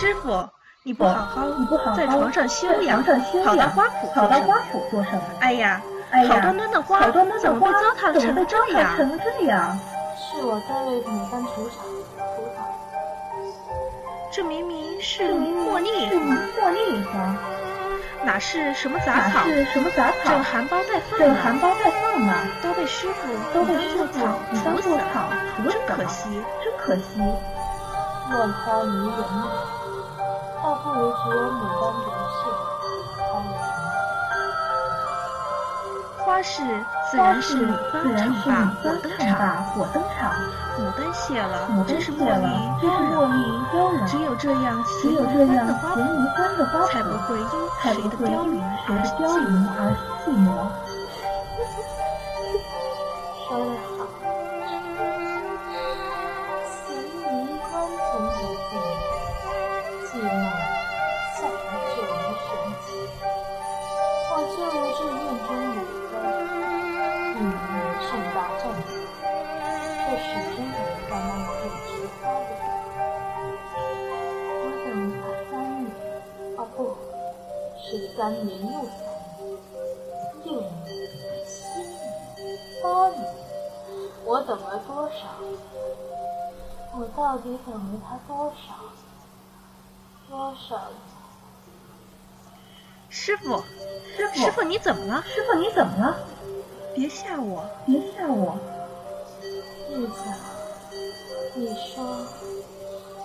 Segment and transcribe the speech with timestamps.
[0.00, 0.48] 师傅，
[0.82, 3.04] 你不好好你不好好在床上休养，
[3.44, 4.80] 跑到养花圃跑到花做什么？
[4.80, 5.22] 圃做什么？
[5.40, 8.96] 哎呀，哎呀好端端的花，好端端怎么被糟蹋成这样？
[8.96, 9.78] 成这样？
[10.16, 11.20] 是我在为你。
[14.32, 17.36] 这明明是茉莉茉莉花，
[18.24, 19.40] 哪是什么杂草？
[19.40, 20.42] 哪是什么杂草正？
[20.44, 22.32] 含苞待放呢，正含苞待放呢，
[22.62, 25.28] 都被师傅都被当师傅做草除死了，草
[25.68, 26.42] 真可惜。
[26.64, 27.20] 真可惜。
[28.30, 29.79] 乱花迷人美，
[30.62, 32.42] 倒不如只有牡丹独秀，
[36.18, 36.62] 花市
[37.10, 40.32] 自花然是你市自方然是唱罢你方唱火登场，罢火登场，
[40.78, 42.48] 牡丹谢了真是茉谢了，莉
[42.82, 43.36] 真是茉莉
[43.74, 44.06] 妖娆。
[44.06, 47.44] 只有这样只有咸宜欢的花咸宜圃，欢的花才不，会因
[47.82, 48.88] 谁的凋零而
[50.26, 50.46] 寂寞。
[65.50, 65.82] 这院中，
[67.34, 68.88] 一年年盛大战役，
[69.98, 71.50] 却始终等不到那会
[71.88, 72.62] 植花的人。
[74.46, 75.90] 我等了三年，
[76.56, 76.78] 哦不，
[77.82, 77.82] 是
[78.16, 79.02] 三年又三
[79.34, 79.42] 年，
[80.44, 80.70] 六年、
[81.44, 82.46] 七年、
[82.80, 83.18] 八年，
[84.24, 85.18] 我等了多少？
[86.92, 88.62] 我到底等了他多少？
[90.28, 90.78] 多少？
[93.10, 93.58] 师傅，
[94.16, 95.20] 师傅，师傅你怎么了？
[95.26, 96.16] 师傅你怎么了？
[96.94, 97.64] 别吓我！
[97.84, 98.56] 别吓我！
[99.90, 100.14] 玉子，
[101.56, 102.06] 你说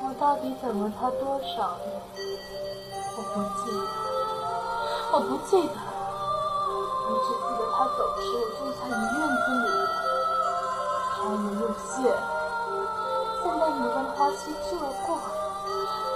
[0.02, 2.02] 我到底等了他多少年？
[3.16, 3.86] 我不记得，
[5.14, 5.78] 我不记得，
[7.06, 9.70] 我只记得他走时我住在你院子里，
[11.14, 12.18] 开了又谢了。
[13.44, 14.74] 现在牡丹花期至
[15.06, 15.08] 过，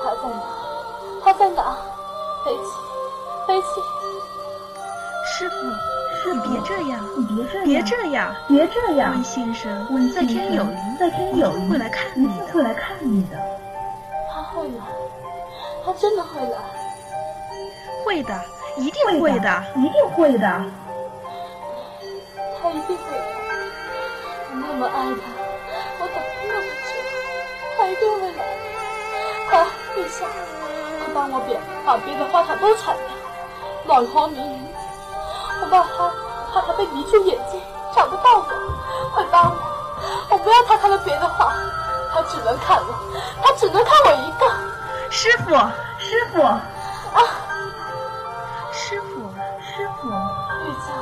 [0.03, 0.41] 他在哪？
[1.23, 1.77] 他在哪？
[2.43, 2.61] 飞起，
[3.49, 3.67] 飞起！
[5.25, 5.55] 师傅，
[6.21, 8.35] 师傅你别这样，你别这样，别这样！
[8.47, 9.23] 别这样温。
[9.23, 12.45] 先生温在天有灵，在天有灵，会来看你的。
[12.53, 13.35] 会来看你的。
[14.31, 14.85] 他会来，
[15.83, 16.59] 他真的会来。
[18.05, 18.39] 会的，
[18.77, 19.63] 一定会的。
[19.77, 20.63] 一定会的。
[22.61, 23.23] 他一定会来。
[24.51, 25.25] 我那么爱他，
[25.97, 26.93] 我等了那么久，
[27.79, 28.45] 他一定会来。
[29.49, 30.27] 他，陛下，
[30.99, 33.15] 快帮我别把别的花草都铲掉，
[33.89, 34.47] 乱花迷人。
[35.61, 36.11] 我怕他，
[36.53, 37.59] 怕他被迷住眼睛，
[37.95, 38.45] 找不到我。
[39.15, 39.57] 快帮我！
[40.29, 41.51] 我不要他看了别的花，
[42.13, 42.93] 他只能看我，
[43.41, 44.45] 他只能看我一个。
[45.09, 45.49] 师傅，
[45.97, 46.61] 师傅，啊，
[48.71, 50.93] 师傅，师傅，玉娇，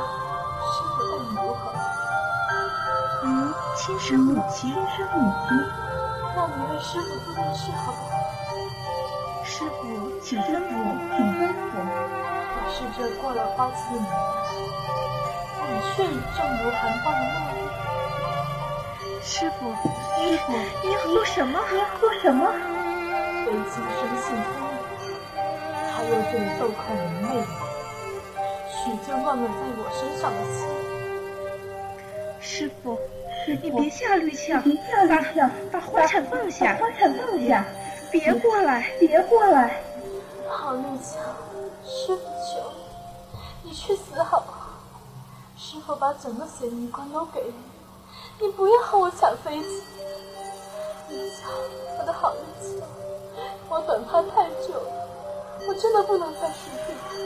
[0.72, 1.60] 师傅待你如何？
[3.22, 4.74] 如亲生母亲亲。
[4.96, 5.48] 生母亲，
[6.34, 8.16] 那你为师傅做件事好不好？
[9.44, 9.78] 师傅，
[10.22, 11.06] 请师吩傅咐。
[11.14, 12.37] 请吩咐。
[12.78, 14.14] 我是这过了花期的牡丹，
[15.58, 17.58] 让你血雨正如寒花的茉莉。
[19.20, 19.74] 师傅，
[20.22, 20.52] 师傅，
[20.84, 21.58] 你要做什么？
[21.72, 22.46] 你要做什么？
[23.44, 25.42] 北京生性聪明，
[25.90, 27.42] 还有这个豆蔻的魅力，
[28.70, 30.62] 许就忘了在我身上的心。
[32.38, 32.96] 师傅，
[33.44, 37.64] 师傅，你别下绿枪，别下绿枪，把花铲放下把，花铲放下，
[38.12, 38.88] 别过来。
[39.00, 39.80] 别过来。
[45.88, 49.82] 我把整个咸鱼关都给你，你不要和我抢飞机。
[51.08, 51.50] 绿强，
[51.98, 52.38] 我的好绿
[52.78, 52.86] 强，
[53.70, 54.92] 我等他太久了，
[55.66, 57.16] 我真的不能再失去他。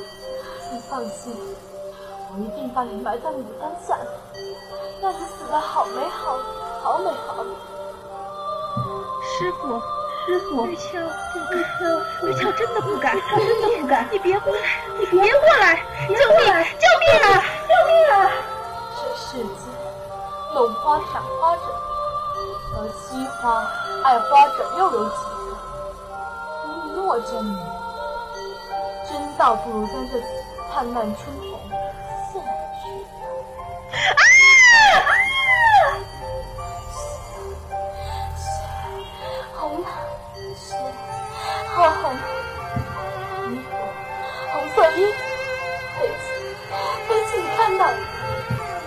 [0.72, 1.36] 你放心，
[2.32, 4.06] 我一定把你埋在牡丹下面，
[5.02, 6.38] 让你死的好美好，
[6.84, 7.50] 好美好美。
[9.24, 9.82] 师傅，
[10.26, 11.00] 师傅，绿鞘
[11.32, 11.58] 不敢，
[12.22, 14.60] 绿鞘真的不敢， 真的不敢 你别过来，
[14.98, 16.18] 你别别过来，救命！
[16.78, 17.44] 救命啊！
[17.68, 18.30] 救命啊！
[18.94, 19.44] 这世间，
[20.54, 21.62] 弄花赏花者，
[22.76, 23.66] 而惜花
[24.04, 25.46] 爱花者又有几个？
[26.66, 27.58] 一诺真名，
[29.10, 30.20] 真倒不如在这
[30.72, 31.60] 灿烂春红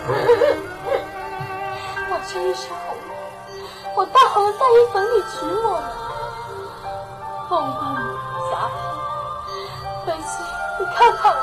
[2.11, 2.95] 我这一身红，
[3.95, 5.89] 我大红在衣粉里娶我呢。
[7.49, 7.83] 凤冠
[8.49, 8.51] 霞
[10.05, 10.43] 帔，飞起，
[10.79, 11.39] 你看看我，